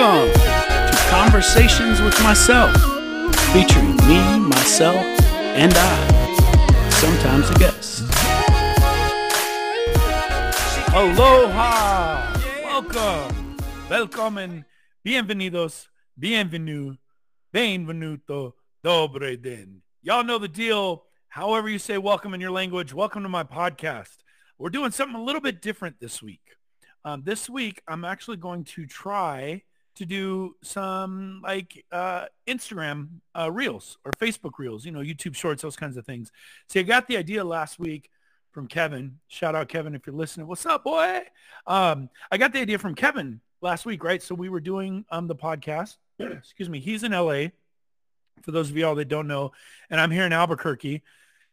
[0.00, 2.72] To Conversations with Myself,
[3.52, 8.00] featuring me, myself, and I, sometimes a guest.
[10.94, 12.32] Aloha!
[12.64, 13.56] Welcome!
[13.90, 14.64] Welcome and
[15.06, 16.96] bienvenidos, bienvenue,
[17.52, 19.82] benvenuto, dobre den.
[20.00, 21.04] Y'all know the deal.
[21.28, 24.16] However you say welcome in your language, welcome to my podcast.
[24.58, 26.40] We're doing something a little bit different this week.
[27.04, 29.62] Um, this week, I'm actually going to try
[30.00, 35.62] to do some like uh, Instagram uh, reels or Facebook reels, you know, YouTube shorts,
[35.62, 36.32] those kinds of things.
[36.68, 38.10] So I got the idea last week
[38.52, 39.18] from Kevin.
[39.28, 40.46] Shout out Kevin if you're listening.
[40.46, 41.20] What's up, boy?
[41.66, 44.22] Um, I got the idea from Kevin last week, right?
[44.22, 45.96] So we were doing um, the podcast.
[46.18, 46.80] Excuse me.
[46.80, 47.48] He's in LA.
[48.42, 49.52] For those of y'all that don't know,
[49.90, 51.02] and I'm here in Albuquerque.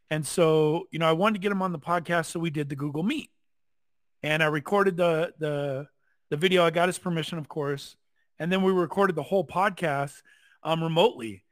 [0.10, 2.70] And so, you know, I wanted to get him on the podcast, so we did
[2.70, 3.30] the Google Meet
[4.24, 5.88] and I recorded the the
[6.30, 6.66] the video.
[6.66, 7.96] I got his permission, of course,
[8.40, 10.22] and then we recorded the whole podcast
[10.64, 11.44] um, remotely.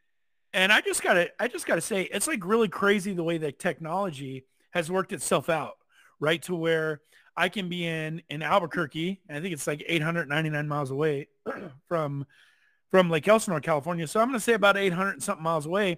[0.53, 3.59] And I just gotta I just gotta say, it's like really crazy the way that
[3.59, 5.78] technology has worked itself out,
[6.19, 6.41] right?
[6.44, 7.02] To where
[7.36, 11.28] I can be in in Albuquerque, I think it's like 899 miles away
[11.88, 12.25] from
[12.91, 14.08] from Lake Elsinore, California.
[14.08, 15.97] So I'm to say about 800 and something miles away.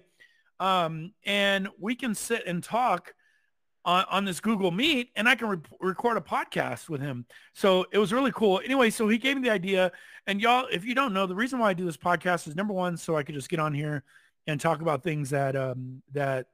[0.58, 3.14] Um, and we can sit and talk
[3.88, 7.24] on, on this Google Meet and I can re- record a podcast with him.
[7.54, 8.60] So it was really cool.
[8.62, 9.92] Anyway, so he gave me the idea.
[10.26, 12.74] And y'all, if you don't know, the reason why I do this podcast is number
[12.74, 14.04] one, so I could just get on here
[14.46, 16.48] and talk about things that um, that,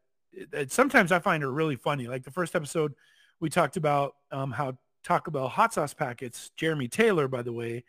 [0.52, 2.06] that sometimes I find are really funny.
[2.06, 2.94] Like the first episode,
[3.40, 6.52] we talked about um, how Taco Bell hot sauce packets.
[6.56, 7.82] Jeremy Taylor, by the way,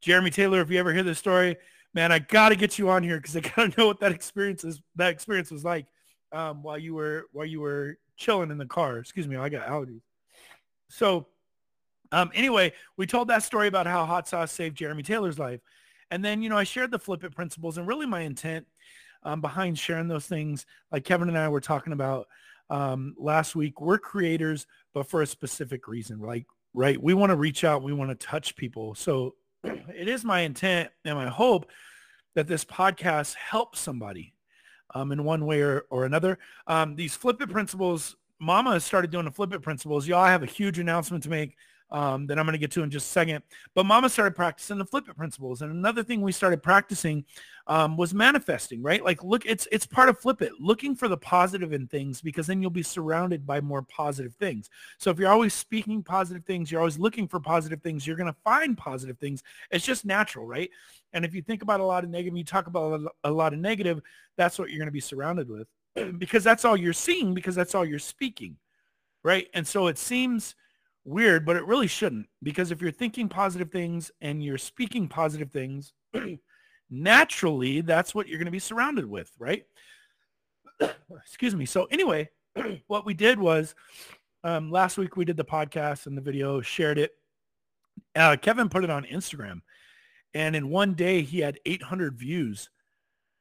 [0.00, 0.60] Jeremy Taylor.
[0.60, 1.56] If you ever hear this story,
[1.92, 4.12] man, I got to get you on here because I got to know what that
[4.12, 4.80] experience is.
[4.94, 5.86] That experience was like
[6.30, 8.98] um, while you were while you were chilling in the car.
[8.98, 10.02] Excuse me, I got allergies.
[10.88, 11.26] So
[12.12, 15.60] um, anyway, we told that story about how hot sauce saved Jeremy Taylor's life.
[16.10, 18.66] And then, you know, I shared the flip it principles and really my intent
[19.22, 22.26] um, behind sharing those things, like Kevin and I were talking about
[22.68, 27.00] um, last week, we're creators, but for a specific reason, like, right?
[27.02, 27.82] We want to reach out.
[27.82, 28.94] We want to touch people.
[28.94, 29.34] So
[29.64, 31.70] it is my intent and my hope
[32.34, 34.34] that this podcast helps somebody
[34.94, 36.38] um, in one way or, or another.
[36.66, 40.06] Um, these flip it principles, Mama has started doing the flip it principles.
[40.06, 41.56] Y'all have a huge announcement to make
[41.92, 43.42] um, that I'm going to get to in just a second.
[43.74, 45.62] But Mama started practicing the flip it principles.
[45.62, 47.24] And another thing we started practicing
[47.66, 49.04] um, was manifesting, right?
[49.04, 52.46] Like, look, it's it's part of flip it, looking for the positive in things because
[52.46, 54.70] then you'll be surrounded by more positive things.
[54.98, 58.32] So if you're always speaking positive things, you're always looking for positive things, you're going
[58.32, 59.42] to find positive things.
[59.70, 60.70] It's just natural, right?
[61.12, 63.60] And if you think about a lot of negative, you talk about a lot of
[63.60, 64.00] negative,
[64.36, 65.68] that's what you're going to be surrounded with
[66.18, 68.56] because that's all you're seeing because that's all you're speaking,
[69.22, 69.48] right?
[69.52, 70.54] And so it seems
[71.04, 75.50] weird, but it really shouldn't because if you're thinking positive things and you're speaking positive
[75.50, 75.92] things,
[76.90, 79.64] naturally, that's what you're going to be surrounded with, right?
[81.26, 81.66] Excuse me.
[81.66, 82.30] So anyway,
[82.86, 83.74] what we did was
[84.44, 87.12] um, last week we did the podcast and the video, shared it.
[88.14, 89.60] Uh, Kevin put it on Instagram.
[90.34, 92.70] And in one day, he had 800 views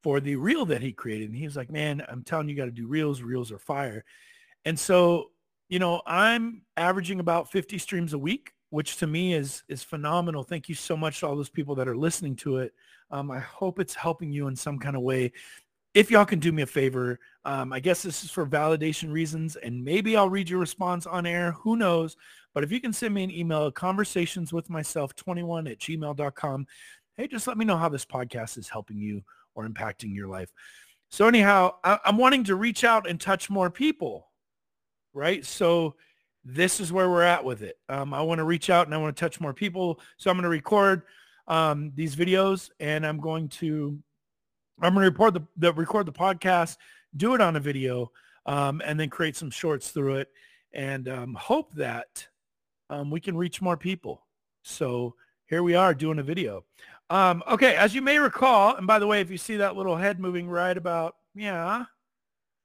[0.04, 1.30] for the reel that he created.
[1.30, 3.22] And he was like, man, I'm telling you, you got to do reels.
[3.22, 4.04] Reels are fire.
[4.66, 5.32] And so
[5.72, 10.44] you know, I'm averaging about 50 streams a week, which to me is is phenomenal.
[10.44, 12.74] Thank you so much to all those people that are listening to it.
[13.10, 15.32] Um, I hope it's helping you in some kind of way.
[15.94, 19.56] If y'all can do me a favor, um, I guess this is for validation reasons,
[19.56, 21.54] and maybe I'll read your response on air.
[21.54, 22.18] Who knows?
[22.54, 26.68] But if you can send me an email, conversationswithmyself21 at gmail.com.
[27.16, 29.24] Hey, just let me know how this podcast is helping you
[29.56, 30.52] or impacting your life.
[31.10, 34.31] So anyhow, I- I'm wanting to reach out and touch more people
[35.14, 35.46] right?
[35.46, 35.96] So
[36.44, 37.78] this is where we're at with it.
[37.90, 40.00] Um, I want to reach out and I want to touch more people.
[40.18, 41.04] So I'm going to record
[41.48, 43.98] um, these videos and I'm going to
[44.82, 46.78] I'm going to record the, the record the podcast,
[47.16, 48.12] do it on a video,
[48.48, 50.30] um, and then create some shorts through it,
[50.74, 52.28] and um, hope that
[52.90, 54.26] um, we can reach more people.
[54.64, 55.16] So
[55.46, 56.66] here we are doing a video.
[57.12, 59.98] Um, okay, as you may recall, and by the way, if you see that little
[59.98, 61.86] head moving right about, yeah,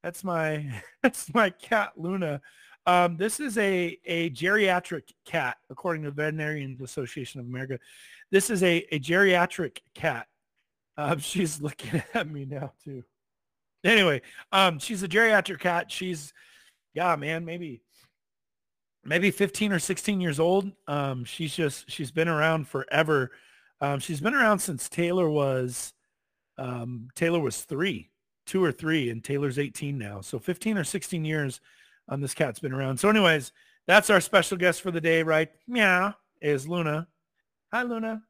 [0.03, 2.41] that's my that's my cat Luna.
[2.87, 7.81] Um, this is a, a geriatric cat, according to the Veterinarian Association of America.
[8.31, 10.29] This is a, a geriatric cat.
[10.97, 13.03] Um, she's looking at me now too.
[13.85, 14.23] Anyway,
[14.53, 15.91] um, she's a geriatric cat.
[15.91, 16.33] She's,
[16.95, 17.83] yeah, man, maybe,
[19.05, 20.71] maybe 15 or 16 years old.
[20.87, 23.33] Um, she's just, she's been around forever.
[23.81, 25.93] Um, she's been around since Taylor was,
[26.57, 28.11] um, Taylor was three
[28.47, 30.21] two or three, and Taylor's 18 now.
[30.21, 31.61] So 15 or 16 years
[32.09, 32.99] um, this cat's been around.
[32.99, 33.53] So anyways,
[33.87, 35.51] that's our special guest for the day, right?
[35.67, 37.09] Meow, is Luna.
[37.73, 38.23] Hi, Luna.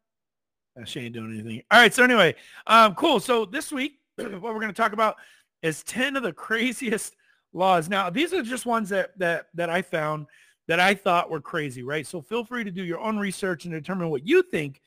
[0.85, 1.63] She ain't doing anything.
[1.71, 1.93] All right.
[1.93, 2.35] So anyway,
[2.67, 3.21] um, cool.
[3.21, 5.17] So this week, what we're going to talk about
[5.63, 7.17] is 10 of the craziest
[7.53, 7.89] laws.
[7.89, 10.27] Now, these are just ones that, that, that I found
[10.69, 12.07] that I thought were crazy, right?
[12.07, 14.83] So feel free to do your own research and determine what you think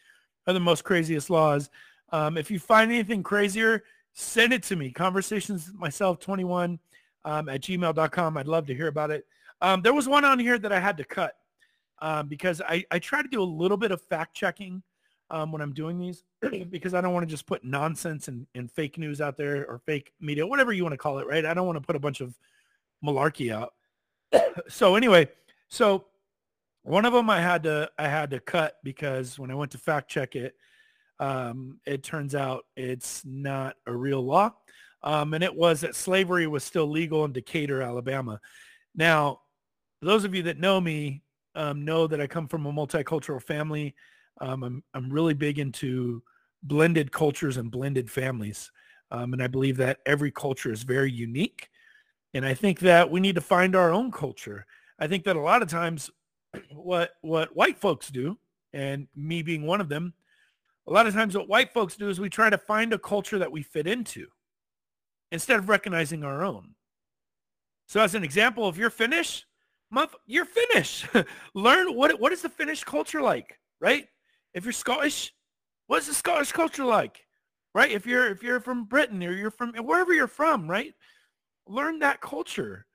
[0.46, 1.70] are the most craziest laws.
[2.12, 3.84] Um, if you find anything crazier,
[4.20, 4.92] send it to me.
[4.92, 6.78] Conversations myself 21
[7.26, 8.38] um, at gmail.com.
[8.38, 9.26] I'd love to hear about it.
[9.62, 11.36] Um, there was one on here that I had to cut
[12.02, 14.84] um, because I, I try to do a little bit of fact checking
[15.30, 16.24] um, when I'm doing these
[16.70, 19.80] because I don't want to just put nonsense and, and fake news out there or
[19.86, 21.46] fake media, whatever you want to call it, right?
[21.46, 22.38] I don't want to put a bunch of
[23.04, 23.74] malarkey out.
[24.68, 25.30] so anyway,
[25.70, 26.06] so
[26.84, 29.78] one of them I had to I had to cut because when I went to
[29.78, 30.56] fact check it,
[31.20, 34.54] um, it turns out it's not a real law.
[35.02, 38.40] Um, and it was that slavery was still legal in Decatur, Alabama.
[38.96, 39.42] Now,
[40.02, 41.24] those of you that know me
[41.56, 43.96] um, know that I come from a multicultural family.
[44.40, 46.24] Um, I'm, I'm really big into
[46.64, 48.72] blended cultures and blended families.
[49.12, 51.70] Um, and I believe that every culture is very unique.
[52.34, 54.66] And I think that we need to find our own culture.
[55.00, 56.12] I think that a lot of times
[56.72, 58.38] what, what white folks do,
[58.72, 60.14] and me being one of them,
[60.90, 63.38] a lot of times what white folks do is we try to find a culture
[63.38, 64.28] that we fit into
[65.32, 66.74] instead of recognizing our own.
[67.88, 69.46] So as an example, if you're Finnish,
[70.26, 71.06] you're Finnish.
[71.54, 74.08] Learn what what is the Finnish culture like, right?
[74.54, 75.32] If you're Scottish,
[75.88, 77.26] what's the Scottish culture like?
[77.76, 77.92] Right?
[77.92, 80.94] If you're if you're from Britain or you're from wherever you're from, right?
[81.68, 82.88] Learn that culture.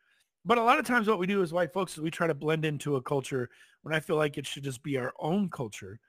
[0.44, 2.34] But a lot of times what we do as white folks is we try to
[2.34, 3.48] blend into a culture
[3.82, 6.00] when I feel like it should just be our own culture.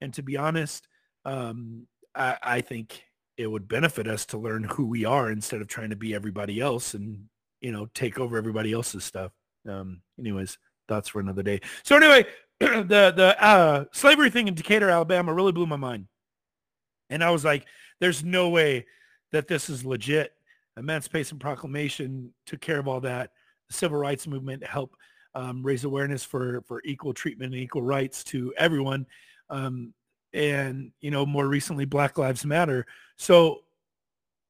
[0.00, 0.86] And to be honest,
[1.24, 3.04] um, I, I think
[3.36, 6.60] it would benefit us to learn who we are instead of trying to be everybody
[6.60, 7.24] else and,
[7.60, 9.32] you know, take over everybody else's stuff.
[9.68, 10.58] Um, anyways,
[10.88, 11.60] thoughts for another day.
[11.84, 12.26] So anyway,
[12.60, 16.08] the the uh, slavery thing in Decatur, Alabama, really blew my mind,
[17.08, 17.64] and I was like,
[18.00, 18.86] "There's no way
[19.32, 20.32] that this is legit."
[20.76, 23.30] Emancipation Proclamation took care of all that.
[23.68, 24.96] The Civil Rights Movement helped
[25.34, 29.06] um, raise awareness for for equal treatment and equal rights to everyone,
[29.48, 29.94] um,
[30.32, 32.86] and you know, more recently, Black Lives Matter.
[33.16, 33.60] So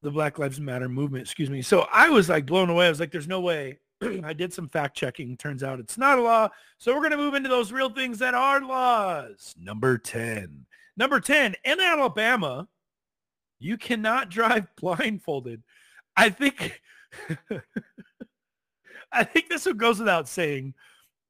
[0.02, 1.62] the Black Lives Matter movement, excuse me.
[1.62, 2.86] So I was like blown away.
[2.86, 3.78] I was like, "There's no way
[4.24, 5.36] I did some fact checking.
[5.36, 6.48] Turns out it's not a law.
[6.78, 9.54] So we're going to move into those real things that are laws.
[9.60, 10.66] Number 10.
[10.96, 12.68] Number 10, in Alabama,
[13.58, 15.62] you cannot drive blindfolded.
[16.16, 16.80] I think
[19.12, 20.74] I think this one goes without saying,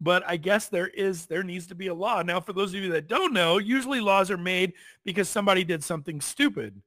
[0.00, 2.22] but I guess there is there needs to be a law.
[2.22, 4.72] Now, for those of you that don't know, usually laws are made
[5.04, 6.80] because somebody did something stupid.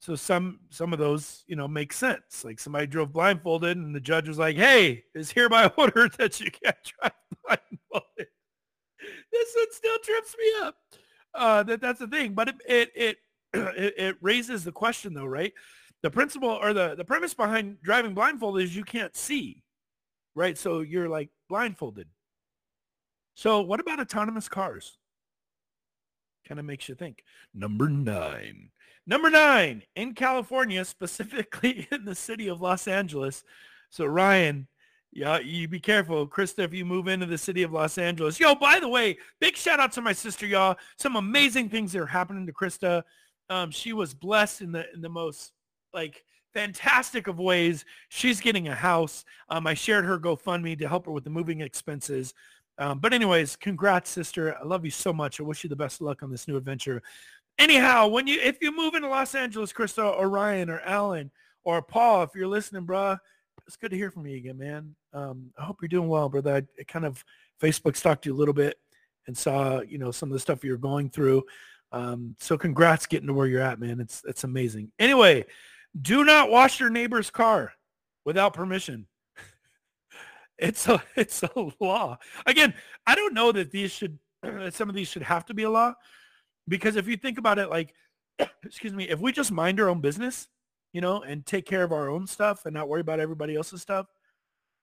[0.00, 2.42] So some some of those, you know, make sense.
[2.42, 6.50] Like somebody drove blindfolded and the judge was like, hey, it's hereby ordered that you
[6.50, 7.12] can't drive
[7.44, 8.28] blindfolded.
[9.30, 10.76] This one still trips me up.
[11.34, 12.32] Uh, that that's the thing.
[12.32, 13.16] But it it it,
[13.52, 15.52] it, it raises the question though, right?
[16.02, 19.62] The principle or the, the premise behind driving blindfolded is you can't see.
[20.34, 20.56] Right?
[20.56, 22.08] So you're like blindfolded.
[23.40, 24.98] So what about autonomous cars?
[26.46, 27.24] Kind of makes you think.
[27.54, 28.68] Number nine.
[29.06, 33.42] Number nine, in California, specifically in the city of Los Angeles.
[33.88, 34.68] So Ryan,
[35.10, 36.28] yeah, you be careful.
[36.28, 38.38] Krista, if you move into the city of Los Angeles.
[38.38, 40.76] Yo, by the way, big shout out to my sister, y'all.
[40.98, 43.04] Some amazing things that are happening to Krista.
[43.48, 45.52] Um, she was blessed in the in the most
[45.94, 47.86] like fantastic of ways.
[48.10, 49.24] She's getting a house.
[49.48, 52.34] Um, I shared her GoFundMe to help her with the moving expenses.
[52.80, 54.56] Um, but anyways, congrats, sister.
[54.56, 55.38] I love you so much.
[55.38, 57.02] I wish you the best of luck on this new adventure.
[57.58, 61.30] Anyhow, when you if you move into Los Angeles, Krista or Ryan or Alan
[61.62, 63.18] or Paul, if you're listening, bruh,
[63.66, 64.96] it's good to hear from you again, man.
[65.12, 66.54] Um, I hope you're doing well, brother.
[66.54, 67.22] I, I, kind of
[67.60, 68.78] Facebook stalked you a little bit
[69.26, 71.44] and saw, you know, some of the stuff you're going through.
[71.92, 74.00] Um, so congrats getting to where you're at, man.
[74.00, 74.90] It's it's amazing.
[74.98, 75.44] Anyway,
[76.00, 77.74] do not wash your neighbor's car
[78.24, 79.06] without permission.
[80.60, 81.50] It's a it's a
[81.80, 82.18] law.
[82.46, 82.74] Again,
[83.06, 85.70] I don't know that these should that some of these should have to be a
[85.70, 85.94] law
[86.68, 87.94] because if you think about it, like,
[88.64, 90.48] excuse me, if we just mind our own business,
[90.92, 93.82] you know, and take care of our own stuff and not worry about everybody else's
[93.82, 94.06] stuff,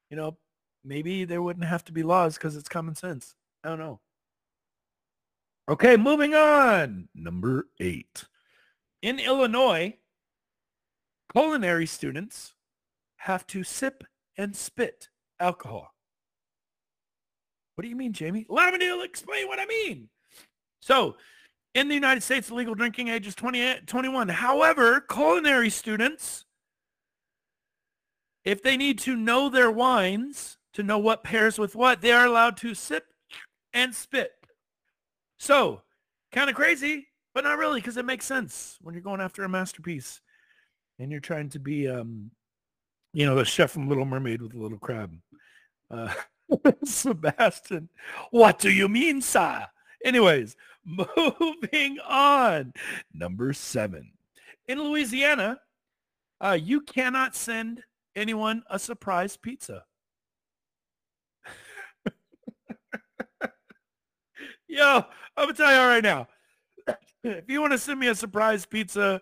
[0.10, 0.38] you know,
[0.84, 3.36] maybe there wouldn't have to be laws because it's common sense.
[3.64, 4.00] I don't know.
[5.70, 7.10] Okay, moving on.
[7.14, 8.24] Number eight.
[9.02, 9.98] In Illinois,
[11.32, 12.54] culinary students
[13.18, 14.04] have to sip
[14.38, 15.94] and spit alcohol.
[17.75, 18.46] What do you mean, Jamie?
[18.50, 20.10] Let me explain what I mean.
[20.82, 21.15] So
[21.75, 24.29] in the United States, the legal drinking age is 20, 21.
[24.29, 26.46] However, culinary students,
[28.44, 32.25] if they need to know their wines, to know what pairs with what, they are
[32.25, 33.06] allowed to sip
[33.74, 34.32] and spit.
[35.38, 35.82] So,
[36.32, 39.50] kind of crazy, but not really because it makes sense when you're going after a
[39.50, 40.22] masterpiece
[40.98, 42.32] and you're trying to be, um,
[43.13, 45.12] you know, the chef from Little Mermaid with a little crab.
[45.89, 46.13] Uh,
[46.84, 47.89] Sebastian,
[48.32, 49.65] what do you mean, sir?
[50.03, 52.74] Anyways, moving on.
[53.13, 54.12] Number seven.
[54.67, 55.60] In Louisiana,
[56.41, 57.84] uh, you cannot send
[58.15, 59.84] anyone a surprise pizza.
[64.67, 66.27] Yo, I'm gonna tell you all right now.
[67.24, 69.22] If you want to send me a surprise pizza,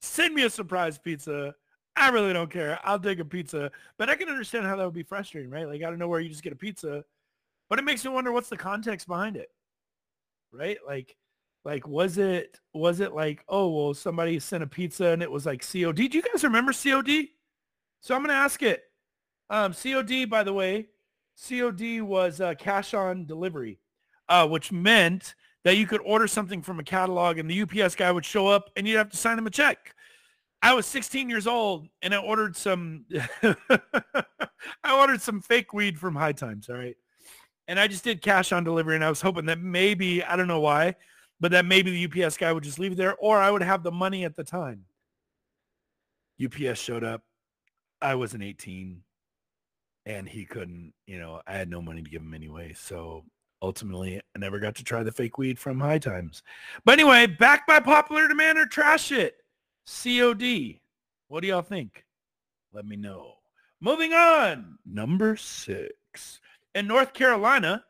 [0.00, 1.54] send me a surprise pizza.
[1.96, 2.78] I really don't care.
[2.82, 3.70] I'll take a pizza.
[3.98, 5.66] But I can understand how that would be frustrating, right?
[5.66, 7.04] Like I don't know where you just get a pizza.
[7.68, 9.48] But it makes me wonder what's the context behind it.
[10.52, 10.78] Right?
[10.86, 11.16] Like
[11.64, 15.46] like was it was it like, oh well somebody sent a pizza and it was
[15.46, 16.08] like COD?
[16.08, 17.28] Do you guys remember COD?
[18.00, 18.82] So I'm gonna ask it.
[19.50, 20.88] Um, COD, by the way,
[21.36, 23.78] COD was uh, cash on delivery,
[24.28, 25.34] uh, which meant
[25.64, 28.70] that you could order something from a catalog and the UPS guy would show up
[28.76, 29.93] and you'd have to sign him a check.
[30.64, 33.04] I was 16 years old and I ordered some
[33.42, 36.96] I ordered some fake weed from High Times, all right?
[37.68, 40.48] And I just did cash on delivery and I was hoping that maybe, I don't
[40.48, 40.94] know why,
[41.38, 43.82] but that maybe the UPS guy would just leave it there or I would have
[43.82, 44.86] the money at the time.
[46.42, 47.20] UPS showed up.
[48.00, 49.02] I wasn't 18
[50.06, 52.72] and he couldn't, you know, I had no money to give him anyway.
[52.72, 53.26] So
[53.60, 56.42] ultimately, I never got to try the fake weed from High Times.
[56.86, 59.34] But anyway, back by popular demand or trash it.
[59.86, 60.80] COD.
[61.28, 62.04] What do y'all think?
[62.72, 63.34] Let me know.
[63.80, 64.78] Moving on.
[64.84, 66.40] Number six.
[66.74, 67.84] In North Carolina,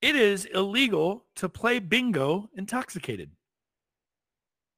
[0.00, 3.30] it is illegal to play bingo intoxicated.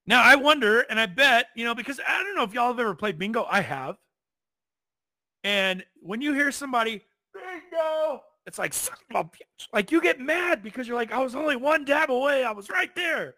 [0.07, 2.81] Now, I wonder, and I bet, you know, because I don't know if y'all have
[2.81, 3.47] ever played bingo.
[3.49, 3.97] I have.
[5.45, 7.03] And when you hear somebody,
[7.33, 8.75] bingo, it's like,
[9.73, 12.45] like you get mad because you're like, I was only one dab away.
[12.45, 13.35] I was right there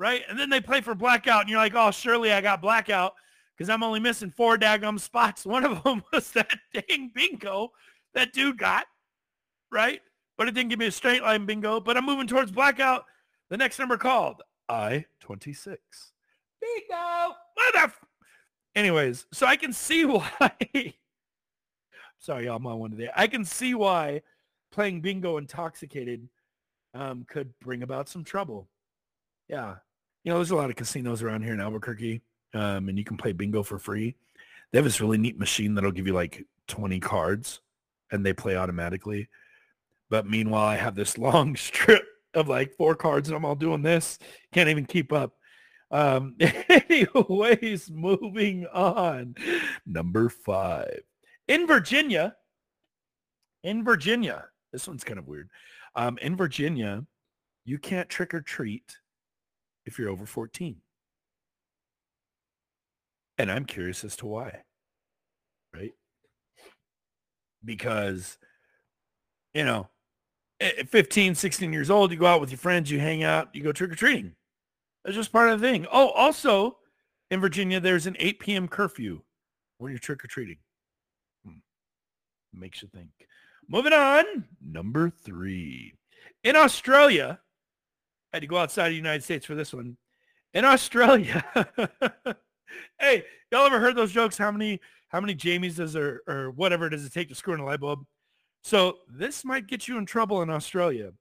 [0.00, 0.22] right?
[0.30, 3.12] And then they play for blackout, and you're like, oh, surely I got blackout
[3.54, 5.44] because I'm only missing four daggum spots.
[5.46, 7.70] One of them was that dang bingo
[8.14, 8.86] that dude got,
[9.70, 10.00] right?
[10.38, 11.80] But it didn't give me a straight line bingo.
[11.80, 13.04] But I'm moving towards blackout.
[13.50, 15.76] The next number called I-26.
[16.60, 17.34] Bingo!
[17.74, 17.92] Mother...
[18.74, 20.52] Anyways, so I can see why...
[22.18, 23.10] Sorry, y'all, I'm on one today.
[23.14, 24.22] I can see why
[24.72, 26.26] playing bingo intoxicated
[26.94, 28.68] um, could bring about some trouble.
[29.48, 29.76] Yeah,
[30.24, 32.20] you know, there's a lot of casinos around here in Albuquerque,
[32.54, 34.16] um, and you can play bingo for free.
[34.70, 37.60] They have this really neat machine that'll give you like 20 cards,
[38.12, 39.28] and they play automatically.
[40.10, 43.82] But meanwhile, I have this long strip of like four cards, and I'm all doing
[43.82, 44.18] this.
[44.52, 45.34] Can't even keep up.
[45.90, 46.36] Um,
[46.68, 49.34] anyways, moving on.
[49.86, 51.00] Number five.
[51.48, 52.36] In Virginia,
[53.64, 55.50] in Virginia, this one's kind of weird.
[55.96, 57.04] Um, in Virginia,
[57.64, 58.98] you can't trick or treat
[59.90, 60.76] if you're over 14.
[63.38, 64.62] And I'm curious as to why.
[65.74, 65.92] Right?
[67.64, 68.38] Because,
[69.52, 69.88] you know,
[70.60, 73.62] at 15, 16 years old, you go out with your friends, you hang out, you
[73.62, 74.32] go trick-or-treating.
[75.04, 75.86] That's just part of the thing.
[75.90, 76.76] Oh, also,
[77.30, 78.68] in Virginia, there's an 8 p.m.
[78.68, 79.22] curfew
[79.78, 80.58] when you're trick-or-treating.
[81.44, 81.58] Hmm.
[82.52, 83.10] Makes you think.
[83.68, 85.94] Moving on, number three.
[86.44, 87.40] In Australia,
[88.32, 89.96] I had to go outside of the United States for this one.
[90.54, 91.44] In Australia,
[92.98, 94.38] hey, y'all ever heard those jokes?
[94.38, 97.60] How many how many Jamies does or or whatever does it take to screw in
[97.60, 98.04] a light bulb?
[98.62, 101.12] So this might get you in trouble in Australia.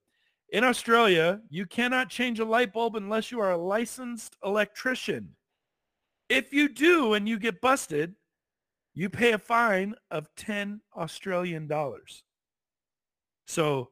[0.52, 5.36] In Australia, you cannot change a light bulb unless you are a licensed electrician.
[6.28, 8.16] If you do and you get busted,
[8.94, 12.24] you pay a fine of 10 Australian dollars.
[13.46, 13.90] So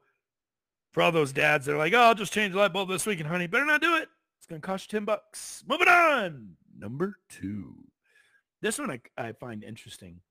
[0.98, 3.06] for all those dads that are like, oh, I'll just change the light bulb this
[3.06, 3.46] weekend, honey.
[3.46, 4.10] Better not do it.
[4.40, 5.64] It's going to cost you 10 bucks.
[5.70, 6.54] Moving on.
[6.76, 7.76] Number two.
[8.64, 10.22] This one I, I find interesting.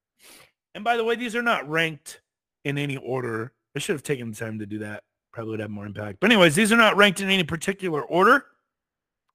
[0.75, 2.20] And by the way, these are not ranked
[2.64, 3.52] in any order.
[3.76, 5.04] I should have taken the time to do that.
[5.32, 6.18] Probably would have more impact.
[6.18, 8.46] But anyways, these are not ranked in any particular order.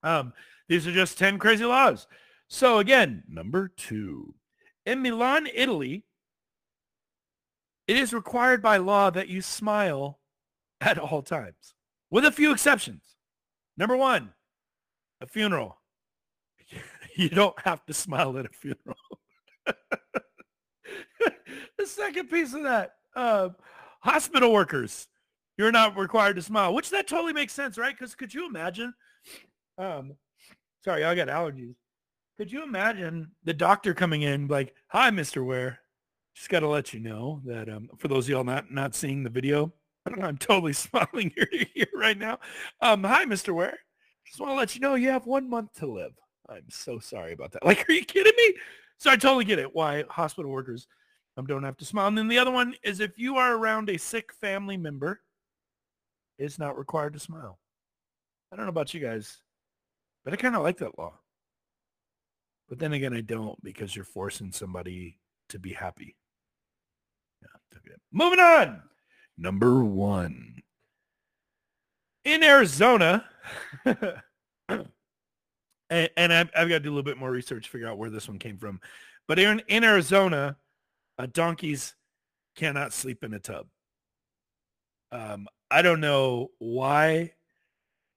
[0.04, 0.34] Um,
[0.68, 2.08] these are just 10 crazy laws.
[2.50, 4.36] So again, number two.
[4.86, 6.04] In Milan, Italy,
[7.88, 10.18] it is required by law that you smile
[10.90, 11.76] at all times,
[12.10, 13.04] with a few exceptions.
[13.78, 14.34] Number one,
[15.22, 15.78] a funeral.
[17.18, 18.96] You don't have to smile at a funeral.
[21.78, 23.50] the second piece of that, uh,
[24.00, 25.10] hospital workers,
[25.58, 27.94] you're not required to smile, which that totally makes sense, right?
[27.94, 28.94] Because could you imagine?
[29.78, 30.14] Um,
[30.86, 31.76] sorry, I got allergies.
[32.38, 35.80] Could you imagine the doctor coming in like, "Hi, Mister Ware.
[36.34, 39.24] Just got to let you know that um, for those of y'all not not seeing
[39.24, 39.74] the video,
[40.22, 42.40] I'm totally smiling here to right now.
[42.82, 43.54] Um, hi, Mr.
[43.54, 43.78] Ware.
[44.26, 46.14] Just want to let you know you have one month to live.
[46.50, 47.66] I'm so sorry about that.
[47.66, 48.56] Like, are you kidding me?
[48.98, 50.88] So I totally get it why hospital workers
[51.38, 52.08] um, don't have to smile.
[52.08, 55.22] And then the other one is if you are around a sick family member,
[56.38, 57.60] it's not required to smile.
[58.52, 59.38] I don't know about you guys,
[60.24, 61.14] but I kind of like that law.
[62.70, 66.16] But then again, I don't because you're forcing somebody to be happy.
[67.42, 67.94] Yeah.
[68.12, 68.82] Moving on.
[69.42, 70.62] Number one.
[72.24, 73.26] In Arizona,
[73.86, 74.10] and,
[75.90, 78.12] and I've, I've, got to do a little bit more research to figure out where
[78.12, 78.80] this one came from.
[79.28, 80.58] But in, in Arizona,
[81.18, 81.96] uh, donkeys
[82.56, 83.66] cannot sleep in a tub.
[85.12, 87.34] Um, I don't know why.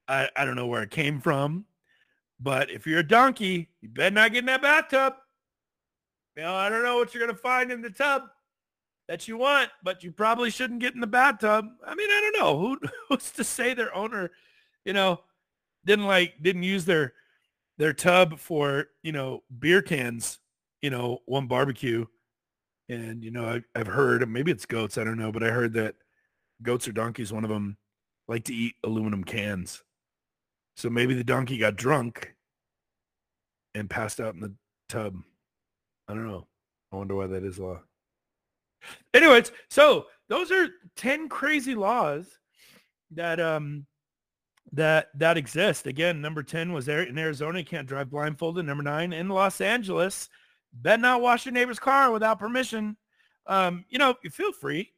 [0.07, 1.65] I, I don't know where it came from.
[2.39, 5.15] But if you're a donkey, you better not get in that bathtub.
[6.37, 8.25] You know, I don't know what you're going to find in the tub
[9.09, 11.67] that you want, but you probably shouldn't get in the bathtub.
[11.87, 12.59] I mean, I don't know.
[12.59, 14.31] Who, who's to say their owner,
[14.85, 15.21] you know,
[15.85, 17.13] didn't like, didn't use their,
[17.77, 20.39] their tub for, you know, beer cans,
[20.81, 22.07] you know, one barbecue.
[22.89, 25.73] And, you know, I, I've heard, maybe it's goats, I don't know, but I heard
[25.75, 25.97] that
[26.63, 27.77] goats or donkeys, one of them
[28.29, 29.83] like to eat aluminum cans.
[30.77, 32.35] So maybe the donkey got drunk
[33.75, 34.55] and passed out in the
[34.89, 35.17] tub.
[36.09, 36.47] I don't know.
[36.93, 37.81] I wonder why that is law.
[39.13, 42.27] Anyways, so those are 10 crazy laws
[43.11, 43.87] that um
[44.73, 45.87] that that exist.
[45.87, 48.67] Again, number 10 was there in Arizona, you can't drive blindfolded.
[48.67, 50.29] Number 9 in Los Angeles,
[50.73, 52.97] bet not wash your neighbor's car without permission.
[53.47, 54.95] Um, you know, you feel free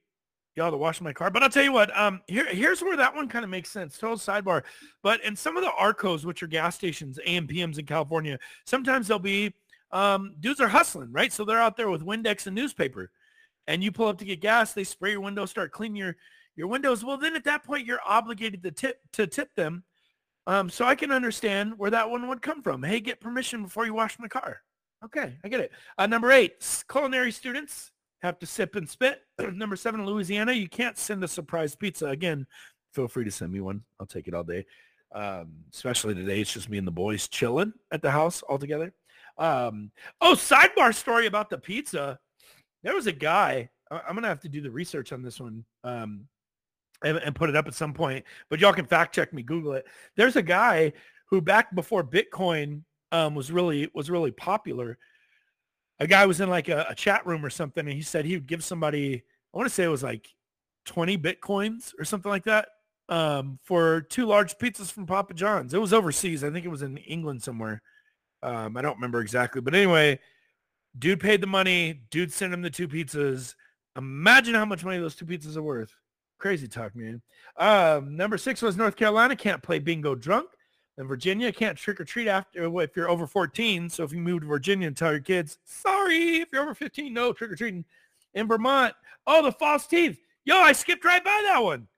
[0.56, 1.30] y'all to wash my car.
[1.30, 3.98] But I'll tell you what, um, here, here's where that one kind of makes sense.
[3.98, 4.62] Total sidebar.
[5.02, 9.18] But in some of the ARCOs, which are gas stations, AMPMs in California, sometimes they'll
[9.18, 9.54] be,
[9.92, 11.32] um, dudes are hustling, right?
[11.32, 13.10] So they're out there with Windex and newspaper.
[13.66, 16.16] And you pull up to get gas, they spray your window, start cleaning your,
[16.54, 17.04] your windows.
[17.04, 19.85] Well, then at that point, you're obligated to tip, to tip them.
[20.46, 22.82] Um, so I can understand where that one would come from.
[22.82, 24.60] Hey, get permission before you wash my car.
[25.04, 25.73] Okay, I get it.
[25.99, 27.90] Uh, number eight, culinary students
[28.23, 29.23] have to sip and spit.
[29.38, 32.06] Number seven, Louisiana, you can't send a surprise pizza.
[32.06, 32.47] Again,
[32.95, 33.82] feel free to send me one.
[34.00, 34.64] I'll take it all day.
[35.14, 38.95] Um, especially today, it's just me and the boys chilling at the house all together.
[39.38, 39.90] Um,
[40.21, 42.19] oh, sidebar story about the pizza.
[42.82, 43.71] There was a guy.
[43.91, 46.26] I'm gonna have to do the research on this one um,
[47.04, 48.25] and, and put it up at some point.
[48.50, 49.86] But y'all can fact check me, Google it.
[50.17, 50.93] There's a guy
[51.30, 54.99] who back before Bitcoin um, was really was really popular
[55.99, 58.34] a guy was in like a, a, chat room or something and he said he
[58.34, 59.23] would give somebody
[59.54, 60.28] i want to say it was like
[60.86, 62.69] 20 bitcoins or something like that
[63.08, 66.82] um, for two large pizzas from papa john's it was overseas i think it was
[66.82, 67.82] in england somewhere
[68.43, 70.19] um, i don't remember exactly but anyway
[70.99, 73.54] dude paid the money dude sent him the two pizzas
[73.97, 75.95] imagine how much money those two pizzas are worth
[76.39, 77.21] crazy talk man
[77.59, 80.49] um, number six was north carolina can't play bingo drunk
[80.99, 83.91] in Virginia, can't trick or treat after if you're over 14.
[83.91, 87.13] So if you move to Virginia and tell your kids, sorry, if you're over 15,
[87.13, 87.85] no trick or treating.
[88.35, 88.95] In Vermont,
[89.26, 90.19] oh, the false teeth.
[90.45, 91.89] Yo, I skipped right by that one.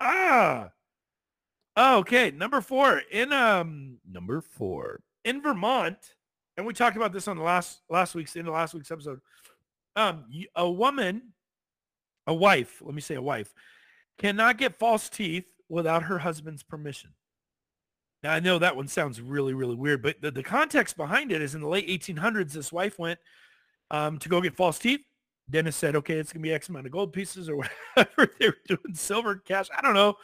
[0.00, 0.70] Ah.
[1.78, 2.30] Okay.
[2.30, 5.96] Number four in um number four in Vermont,
[6.56, 9.20] and we talked about this on the last last week's in the last week's episode.
[9.96, 10.24] Um,
[10.56, 11.32] a woman,
[12.26, 13.52] a wife, let me say a wife,
[14.18, 17.10] cannot get false teeth without her husband's permission.
[18.22, 21.42] Now I know that one sounds really, really weird, but the, the context behind it
[21.42, 23.18] is in the late 1800s, this wife went
[23.90, 25.00] um, to go get false teeth.
[25.50, 27.56] Dennis said, okay, it's going to be X amount of gold pieces or
[27.96, 28.32] whatever.
[28.38, 29.68] they were doing silver cash.
[29.76, 30.14] I don't know.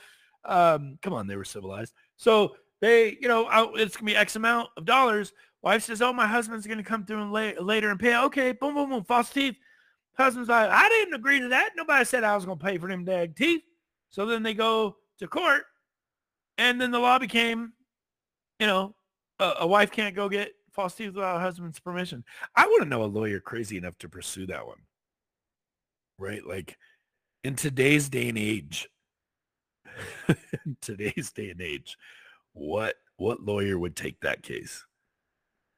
[0.45, 1.93] Um, come on, they were civilized.
[2.17, 5.33] So they, you know, it's going to be X amount of dollars.
[5.63, 8.17] Wife says, oh, my husband's going to come through and lay, later and pay.
[8.17, 9.57] Okay, boom, boom, boom, false teeth.
[10.17, 11.71] Husband's like, I didn't agree to that.
[11.77, 13.63] Nobody said I was going to pay for them dag teeth.
[14.11, 15.65] So then they go to court.
[16.59, 17.73] And then the law became
[18.59, 18.95] you know,
[19.39, 22.25] a, a wife can't go get false teeth without a husband's permission.
[22.55, 24.79] I want to know a lawyer crazy enough to pursue that one.
[26.19, 26.45] Right?
[26.45, 26.77] Like
[27.45, 28.89] in today's day and age,
[30.81, 31.97] today's day and age,
[32.53, 34.85] what what lawyer would take that case?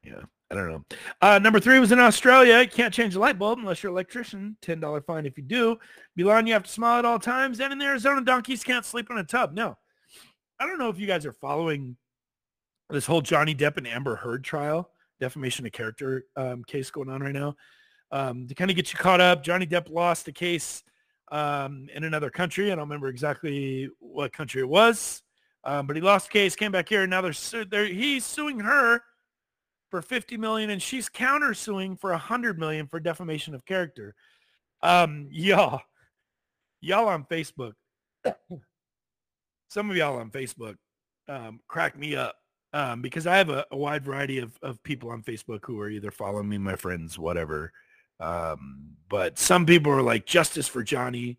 [0.02, 0.84] Yeah, I don't know.
[1.20, 2.60] Uh, number three was in Australia.
[2.60, 4.56] You can't change the light bulb unless you're an electrician.
[4.62, 5.78] $10 fine if you do.
[6.16, 7.60] Milan, you have to smile at all times.
[7.60, 9.52] And in Arizona, donkeys can't sleep in a tub.
[9.52, 9.76] No.
[10.58, 11.96] I don't know if you guys are following
[12.90, 17.22] this whole Johnny Depp and Amber Heard trial, defamation of character um, case going on
[17.22, 17.56] right now.
[18.12, 20.82] Um, to kind of get you caught up, Johnny Depp lost a case
[21.30, 22.72] um, in another country.
[22.72, 25.22] I don't remember exactly what country it was,
[25.64, 28.26] um, but he lost the case, came back here, and now they're, su- they're he's
[28.26, 29.00] suing her
[29.90, 34.14] for 50 million, and she's countersuing for 100 million for defamation of character.
[34.82, 35.82] Um, y'all,
[36.80, 37.72] y'all on Facebook,
[39.68, 40.76] some of y'all on Facebook
[41.28, 42.36] um, crack me up
[42.72, 45.90] um, because I have a, a, wide variety of, of people on Facebook who are
[45.90, 47.72] either following me, my friends, whatever.
[48.18, 51.38] Um, but some people are like justice for Johnny.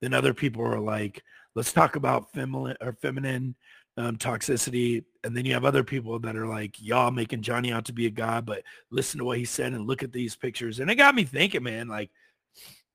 [0.00, 1.22] Then other people are like,
[1.54, 3.56] let's talk about feminine or feminine
[3.98, 5.04] um, toxicity.
[5.24, 8.06] And then you have other people that are like, y'all making Johnny out to be
[8.06, 10.78] a god, but listen to what he said and look at these pictures.
[10.78, 12.10] And it got me thinking, man, like,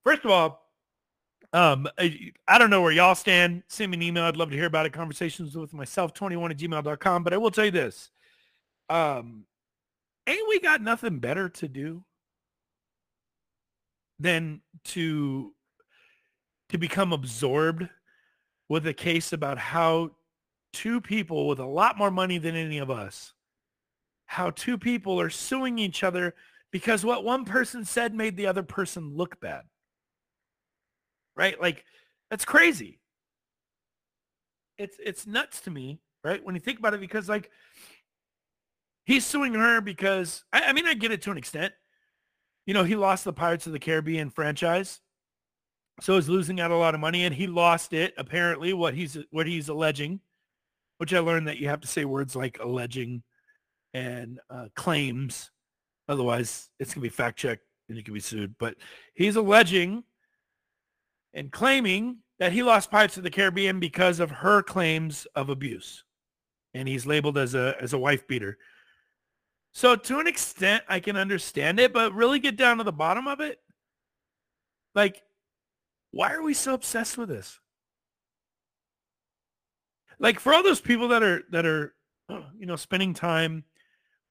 [0.03, 0.61] first of all,
[1.51, 3.63] um, I, I don't know where y'all stand.
[3.67, 4.23] Send me an email.
[4.23, 4.93] I'd love to hear about it.
[4.93, 7.23] Conversations with myself, 21 at gmail.com.
[7.23, 8.09] But I will tell you this.
[8.89, 9.45] Um,
[10.25, 12.03] ain't we got nothing better to do
[14.19, 15.53] than to
[16.69, 17.87] to become absorbed
[18.67, 20.11] with a case about how
[20.73, 23.33] two people with a lot more money than any of us,
[24.25, 26.33] how two people are suing each other
[26.71, 29.63] because what one person said made the other person look bad
[31.35, 31.59] right?
[31.59, 31.85] Like
[32.29, 32.99] that's crazy.
[34.77, 36.43] It's it's nuts to me, right?
[36.43, 37.51] When you think about it, because like
[39.05, 41.73] he's suing her because I, I mean I get it to an extent.
[42.65, 45.01] You know, he lost the Pirates of the Caribbean franchise.
[46.01, 49.17] So he's losing out a lot of money and he lost it, apparently, what he's
[49.29, 50.21] what he's alleging,
[51.03, 53.23] which I learned that you have to say words like alleging
[53.93, 55.51] and uh, claims.
[56.07, 58.55] Otherwise, it's going to be fact checked and you can be sued.
[58.57, 58.77] But
[59.13, 60.05] he's alleging
[61.33, 66.05] and claiming that he lost Pirates of the Caribbean because of her claims of abuse.
[66.73, 68.57] And he's labeled as a as a wife beater.
[69.73, 73.27] So to an extent I can understand it, but really get down to the bottom
[73.27, 73.59] of it.
[74.95, 75.21] Like,
[76.11, 77.59] why are we so obsessed with this?
[80.23, 81.93] Like for all those people that are that are
[82.29, 83.65] you know spending time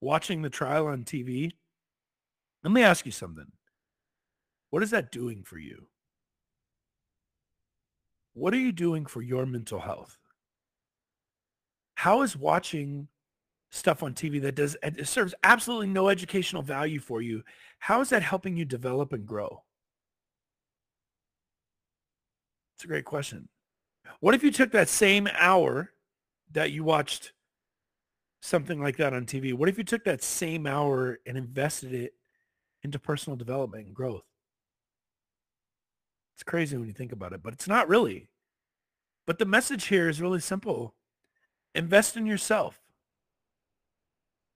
[0.00, 1.52] watching the trial on TV,
[2.64, 3.52] let me ask you something.
[4.70, 5.86] What is that doing for you?
[8.32, 10.16] What are you doing for your mental health?
[11.96, 13.08] How is watching
[13.70, 17.42] stuff on TV that does it serves absolutely no educational value for you,
[17.78, 19.62] how is that helping you develop and grow?
[22.76, 23.50] It's a great question.
[24.20, 25.90] What if you took that same hour
[26.52, 27.32] that you watched
[28.40, 29.54] something like that on TV?
[29.54, 32.14] What if you took that same hour and invested it
[32.82, 34.24] into personal development and growth?
[36.34, 38.28] It's crazy when you think about it, but it's not really.
[39.26, 40.94] But the message here is really simple.
[41.74, 42.80] Invest in yourself.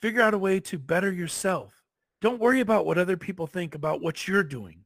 [0.02, 1.84] Figure out a way to better yourself.
[2.20, 4.84] Don't worry about what other people think about what you're doing.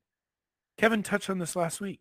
[0.77, 2.01] Kevin touched on this last week.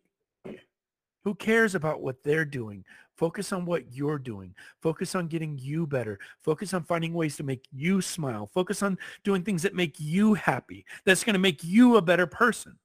[1.24, 2.84] Who cares about what they're doing?
[3.16, 4.54] Focus on what you're doing.
[4.80, 6.18] Focus on getting you better.
[6.42, 8.46] Focus on finding ways to make you smile.
[8.46, 10.86] Focus on doing things that make you happy.
[11.04, 12.78] That's going to make you a better person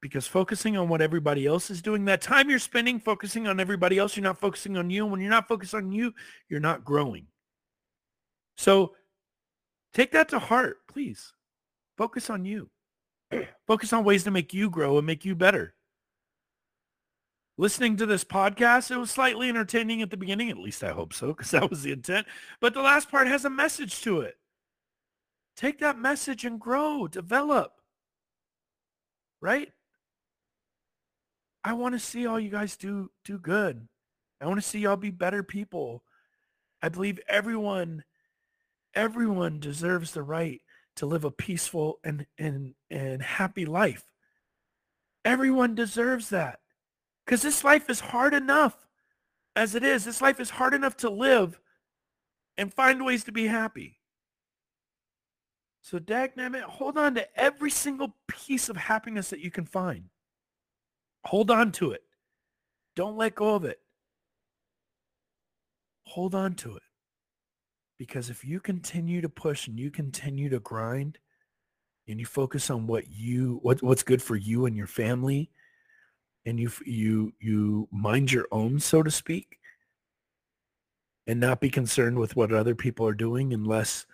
[0.00, 3.98] because focusing on what everybody else is doing, that time you're spending focusing on everybody
[3.98, 5.04] else, you're not focusing on you.
[5.04, 6.12] And when you're not focused on you,
[6.48, 7.26] you're not growing.
[8.56, 8.94] So
[9.94, 11.32] take that to heart, please.
[11.96, 12.68] Focus on you.
[13.66, 15.75] Focus on ways to make you grow and make you better.
[17.58, 20.50] Listening to this podcast, it was slightly entertaining at the beginning.
[20.50, 22.26] At least I hope so, because that was the intent.
[22.60, 24.36] But the last part has a message to it.
[25.56, 27.72] Take that message and grow, develop.
[29.40, 29.72] Right?
[31.64, 33.88] I want to see all you guys do do good.
[34.40, 36.04] I want to see y'all be better people.
[36.82, 38.04] I believe everyone
[38.94, 40.60] everyone deserves the right
[40.96, 44.04] to live a peaceful and and and happy life.
[45.24, 46.60] Everyone deserves that.
[47.26, 48.86] Cuz this life is hard enough
[49.54, 50.04] as it is.
[50.04, 51.60] This life is hard enough to live
[52.56, 53.98] and find ways to be happy.
[55.82, 60.10] So dagnabbit, hold on to every single piece of happiness that you can find.
[61.26, 62.02] Hold on to it.
[62.96, 63.78] Don't let go of it.
[66.04, 66.82] Hold on to it.
[67.98, 71.18] Because if you continue to push and you continue to grind
[72.08, 75.50] and you focus on what you what what's good for you and your family
[76.46, 79.58] and you you you mind your own so to speak
[81.26, 84.06] and not be concerned with what other people are doing unless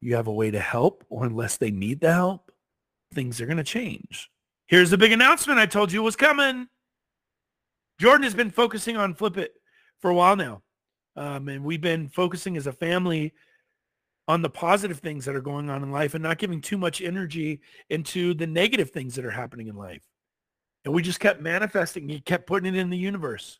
[0.00, 2.50] you have a way to help or unless they need the help,
[3.14, 4.30] things are going to change.
[4.66, 6.66] Here's the big announcement I told you was coming.
[8.00, 9.54] Jordan has been focusing on Flip It
[10.00, 10.62] for a while now.
[11.14, 13.32] Um, and we've been focusing as a family
[14.28, 17.00] on the positive things that are going on in life and not giving too much
[17.00, 20.02] energy into the negative things that are happening in life.
[20.86, 22.08] And we just kept manifesting.
[22.08, 23.58] He kept putting it in the universe.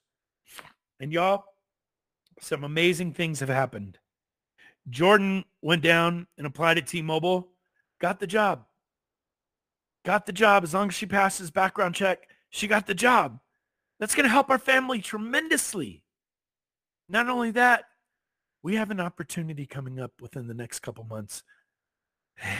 [0.98, 1.44] And y'all,
[2.40, 3.98] some amazing things have happened.
[4.88, 7.48] Jordan went down and applied at T-Mobile,
[8.00, 8.64] got the job
[10.06, 10.64] got the job.
[10.64, 13.40] As long as she passes background check, she got the job.
[13.98, 16.02] That's going to help our family tremendously.
[17.08, 17.84] Not only that,
[18.62, 21.42] we have an opportunity coming up within the next couple months.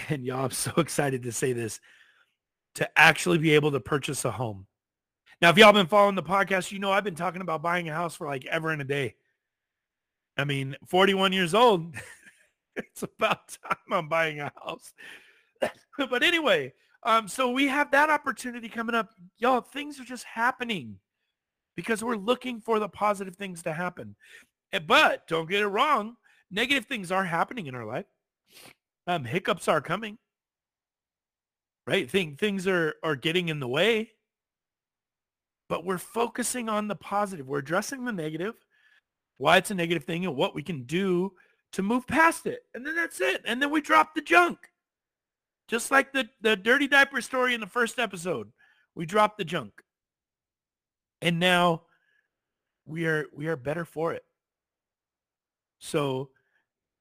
[0.09, 1.81] And y'all, I'm so excited to say this,
[2.77, 4.67] to actually be able to purchase a home.
[5.43, 7.95] Now, if y'all been following the podcast, you know I've been talking about buying a
[7.95, 9.17] house for like ever and a day.
[10.37, 11.95] I mean, 41 years old,
[12.77, 14.93] it's about time I'm buying a house.
[16.11, 19.11] but anyway, um, so we have that opportunity coming up.
[19.39, 20.99] Y'all, things are just happening
[21.77, 24.17] because we're looking for the positive things to happen.
[24.73, 26.17] Eh, but don't get it wrong.
[26.51, 28.07] Negative things are happening in our life.
[29.07, 30.19] Um, hiccups are coming.
[31.87, 32.11] Right?
[32.11, 34.11] Things are are getting in the way.
[35.69, 37.49] But we're focusing on the positive.
[37.49, 38.55] We're addressing the negative,
[39.39, 41.33] why it's a negative thing and what we can do
[41.73, 42.61] to move past it.
[42.75, 43.43] And then that's it.
[43.45, 44.59] And then we drop the junk.
[45.69, 48.53] Just like the, the dirty diaper story in the first episode.
[48.95, 49.73] We drop the junk.
[51.21, 51.83] And now
[52.85, 54.25] we are we are better for it.
[55.81, 56.31] So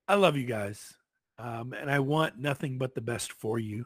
[0.07, 0.93] I love you guys.
[1.37, 3.85] Um, and I want nothing but the best for you.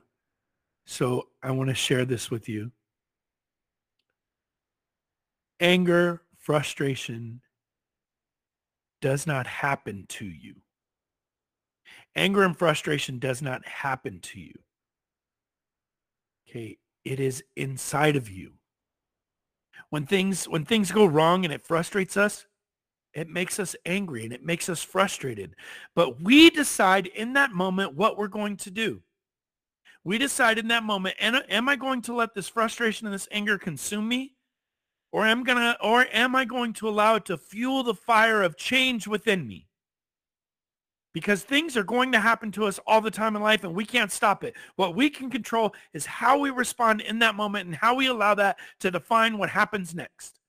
[0.90, 2.72] So I want to share this with you.
[5.60, 7.42] Anger, frustration
[9.00, 10.56] does not happen to you.
[12.16, 14.56] Anger and frustration does not happen to you.
[16.50, 18.54] Okay, it is inside of you.
[19.92, 22.48] When things when things go wrong and it frustrates us,
[23.14, 25.56] it makes us angry and it makes us frustrated.
[25.94, 29.04] But we decide in that moment what we're going to do.
[30.04, 33.58] We decide in that moment, am I going to let this frustration and this anger
[33.58, 34.36] consume me?
[35.12, 38.58] Or am gonna or am I going to allow it to fuel the fire of
[38.58, 39.68] change within me?
[41.14, 43.86] Because things are going to happen to us all the time in life and we
[43.86, 44.54] can't stop it.
[44.76, 48.36] What we can control is how we respond in that moment and how we allow
[48.36, 50.40] that to define what happens next.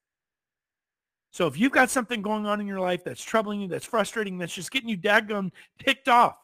[1.32, 4.36] So if you've got something going on in your life that's troubling you, that's frustrating,
[4.36, 6.36] that's just getting you daggone ticked off,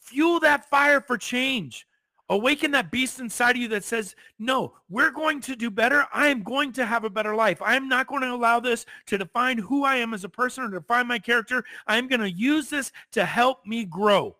[0.00, 1.86] fuel that fire for change.
[2.30, 6.06] Awaken that beast inside of you that says, no, we're going to do better.
[6.12, 7.60] I am going to have a better life.
[7.60, 10.64] I am not going to allow this to define who I am as a person
[10.64, 11.64] or define my character.
[11.86, 14.36] I am going to use this to help me grow.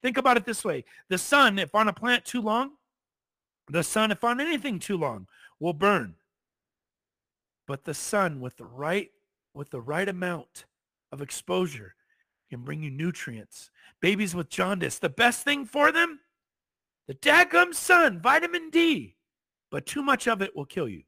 [0.00, 0.84] Think about it this way.
[1.08, 2.72] The sun, if on a plant too long,
[3.68, 5.26] the sun, if on anything too long,
[5.58, 6.14] will burn.
[7.66, 9.10] But the sun with the right
[9.54, 10.66] with the right amount
[11.10, 11.94] of exposure
[12.48, 13.70] can bring you nutrients.
[14.00, 16.20] Babies with jaundice, the best thing for them,
[17.08, 19.16] the daggum sun, vitamin D,
[19.70, 21.02] but too much of it will kill you.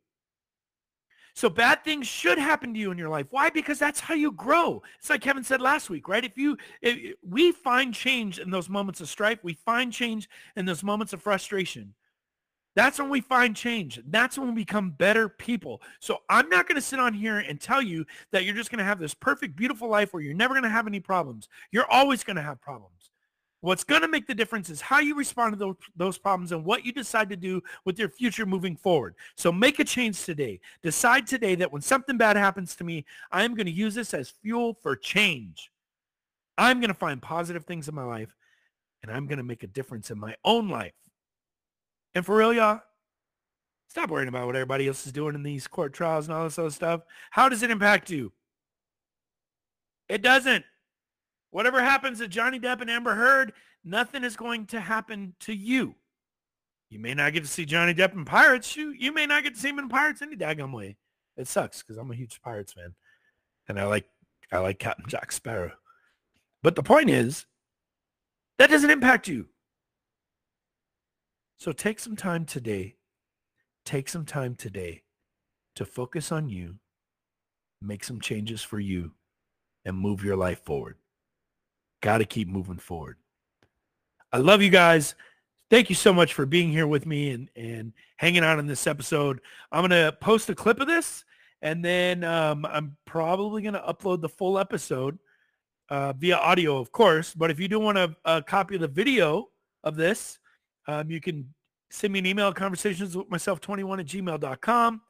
[1.34, 3.28] So bad things should happen to you in your life.
[3.30, 3.50] Why?
[3.50, 4.82] Because that's how you grow.
[4.98, 6.24] It's like Kevin said last week, right?
[6.24, 10.64] If you, if we find change in those moments of strife, we find change in
[10.64, 11.94] those moments of frustration.
[12.76, 14.00] That's when we find change.
[14.06, 15.82] That's when we become better people.
[16.00, 18.78] So I'm not going to sit on here and tell you that you're just going
[18.78, 21.48] to have this perfect, beautiful life where you're never going to have any problems.
[21.72, 23.09] You're always going to have problems.
[23.62, 26.64] What's going to make the difference is how you respond to those, those problems and
[26.64, 29.14] what you decide to do with your future moving forward.
[29.36, 30.60] So make a change today.
[30.82, 34.14] Decide today that when something bad happens to me, I am going to use this
[34.14, 35.70] as fuel for change.
[36.56, 38.34] I'm going to find positive things in my life
[39.02, 40.94] and I'm going to make a difference in my own life.
[42.14, 42.80] And for real, y'all,
[43.88, 46.58] stop worrying about what everybody else is doing in these court trials and all this
[46.58, 47.02] other stuff.
[47.30, 48.32] How does it impact you?
[50.08, 50.64] It doesn't.
[51.50, 53.52] Whatever happens to Johnny Depp and Amber Heard,
[53.84, 55.94] nothing is going to happen to you.
[56.90, 58.68] You may not get to see Johnny Depp in Pirates.
[58.68, 60.96] Shoot, you may not get to see him in Pirates any daggone way.
[61.36, 62.94] It sucks because I'm a huge Pirates fan,
[63.68, 64.06] and I like
[64.52, 65.72] I like Captain Jack Sparrow.
[66.62, 67.46] But the point is,
[68.58, 69.46] that doesn't impact you.
[71.56, 72.96] So take some time today.
[73.84, 75.04] Take some time today
[75.76, 76.76] to focus on you,
[77.80, 79.12] make some changes for you,
[79.84, 80.96] and move your life forward.
[82.00, 83.16] Got to keep moving forward.
[84.32, 85.14] I love you guys.
[85.70, 88.86] Thank you so much for being here with me and, and hanging out in this
[88.86, 89.40] episode.
[89.70, 91.24] I'm going to post a clip of this
[91.62, 95.18] and then um, I'm probably going to upload the full episode
[95.90, 97.34] uh, via audio, of course.
[97.34, 99.48] But if you do want a, a copy of the video
[99.84, 100.38] of this,
[100.86, 101.52] um, you can
[101.90, 105.00] send me an email, conversations with myself 21 at gmail.com.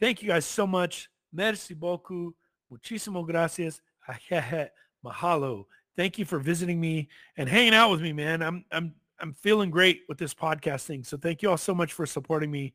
[0.00, 1.08] Thank you guys so much.
[1.32, 2.34] Merci beaucoup.
[2.72, 3.80] Muchísimo gracias.
[5.04, 5.66] Mahalo.
[5.96, 8.42] Thank you for visiting me and hanging out with me, man.
[8.42, 11.04] I'm I'm I'm feeling great with this podcast thing.
[11.04, 12.74] So thank you all so much for supporting me.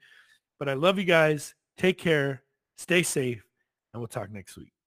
[0.58, 1.56] But I love you guys.
[1.78, 2.44] Take care.
[2.78, 3.44] Stay safe.
[3.94, 4.79] And we'll talk next week.